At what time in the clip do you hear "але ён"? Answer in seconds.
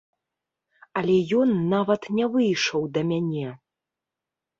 1.01-1.49